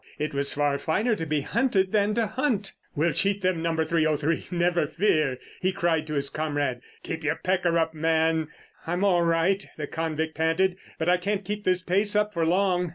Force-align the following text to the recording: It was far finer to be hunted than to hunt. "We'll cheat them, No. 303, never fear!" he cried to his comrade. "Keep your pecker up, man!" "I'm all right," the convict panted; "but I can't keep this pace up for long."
It 0.17 0.33
was 0.33 0.55
far 0.55 0.79
finer 0.79 1.15
to 1.15 1.27
be 1.27 1.41
hunted 1.41 1.91
than 1.91 2.15
to 2.15 2.25
hunt. 2.25 2.73
"We'll 2.95 3.13
cheat 3.13 3.43
them, 3.43 3.61
No. 3.61 3.85
303, 3.85 4.47
never 4.49 4.87
fear!" 4.87 5.37
he 5.61 5.71
cried 5.71 6.07
to 6.07 6.15
his 6.15 6.27
comrade. 6.31 6.81
"Keep 7.03 7.23
your 7.23 7.35
pecker 7.35 7.77
up, 7.77 7.93
man!" 7.93 8.47
"I'm 8.87 9.03
all 9.03 9.21
right," 9.21 9.63
the 9.77 9.85
convict 9.85 10.33
panted; 10.33 10.75
"but 10.97 11.07
I 11.07 11.17
can't 11.17 11.45
keep 11.45 11.65
this 11.65 11.83
pace 11.83 12.15
up 12.15 12.33
for 12.33 12.47
long." 12.47 12.89